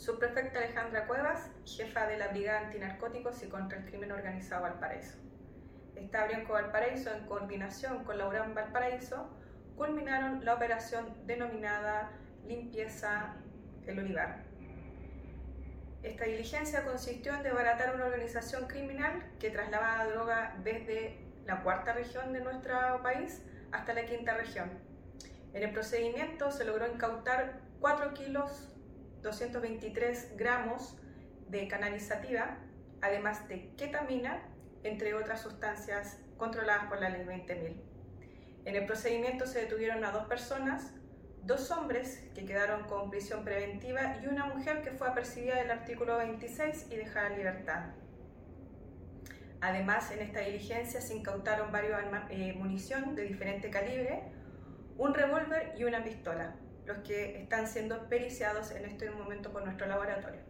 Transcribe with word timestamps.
subprefecta 0.00 0.60
Alejandra 0.60 1.06
Cuevas, 1.06 1.50
jefa 1.66 2.06
de 2.06 2.16
la 2.16 2.28
Brigada 2.28 2.60
Antinarcóticos 2.60 3.42
y 3.42 3.48
contra 3.48 3.78
el 3.78 3.84
Crimen 3.84 4.12
Organizado 4.12 4.62
Valparaíso. 4.62 5.18
Esta 5.94 6.24
Brianco 6.24 6.54
Valparaíso, 6.54 7.12
en 7.12 7.26
coordinación 7.26 8.02
con 8.04 8.16
la 8.16 8.26
URAM 8.26 8.54
Valparaíso, 8.54 9.28
culminaron 9.76 10.42
la 10.42 10.54
operación 10.54 11.26
denominada 11.26 12.12
Limpieza 12.46 13.34
El 13.86 13.98
Olivar. 13.98 14.42
Esta 16.02 16.24
diligencia 16.24 16.82
consistió 16.86 17.34
en 17.34 17.42
desbaratar 17.42 17.94
una 17.94 18.06
organización 18.06 18.68
criminal 18.68 19.22
que 19.38 19.50
trasladaba 19.50 20.06
droga 20.06 20.56
desde 20.64 21.18
la 21.44 21.62
cuarta 21.62 21.92
región 21.92 22.32
de 22.32 22.40
nuestro 22.40 23.02
país 23.02 23.44
hasta 23.70 23.92
la 23.92 24.06
quinta 24.06 24.32
región. 24.32 24.70
En 25.52 25.62
el 25.62 25.74
procedimiento 25.74 26.50
se 26.52 26.64
logró 26.64 26.90
incautar 26.90 27.60
4 27.80 28.14
kilos 28.14 28.70
223 29.22 30.36
gramos 30.36 30.96
de 31.48 31.68
canalizativa, 31.68 32.58
además 33.00 33.48
de 33.48 33.74
ketamina, 33.76 34.42
entre 34.82 35.14
otras 35.14 35.42
sustancias 35.42 36.18
controladas 36.36 36.86
por 36.86 37.00
la 37.00 37.10
ley 37.10 37.24
20.000. 37.24 37.74
En 38.64 38.76
el 38.76 38.86
procedimiento 38.86 39.46
se 39.46 39.60
detuvieron 39.60 40.04
a 40.04 40.10
dos 40.10 40.26
personas, 40.26 40.92
dos 41.42 41.70
hombres 41.70 42.28
que 42.34 42.44
quedaron 42.44 42.84
con 42.84 43.10
prisión 43.10 43.44
preventiva 43.44 44.18
y 44.22 44.26
una 44.26 44.46
mujer 44.46 44.82
que 44.82 44.90
fue 44.92 45.08
apercibida 45.08 45.56
del 45.56 45.70
artículo 45.70 46.18
26 46.18 46.88
y 46.90 46.96
dejada 46.96 47.28
en 47.28 47.36
libertad. 47.38 47.84
Además, 49.62 50.10
en 50.10 50.20
esta 50.20 50.40
diligencia 50.40 51.00
se 51.00 51.14
incautaron 51.14 51.70
varios 51.70 51.98
eh, 52.30 52.54
munición 52.54 53.14
de 53.14 53.22
diferente 53.22 53.70
calibre, 53.70 54.22
un 54.96 55.12
revólver 55.14 55.74
y 55.76 55.84
una 55.84 56.02
pistola, 56.02 56.54
los 56.90 56.98
que 57.06 57.40
están 57.40 57.66
siendo 57.68 58.08
periciados 58.08 58.72
en 58.72 58.84
este 58.84 59.10
momento 59.10 59.52
por 59.52 59.64
nuestro 59.64 59.86
laboratorio. 59.86 60.40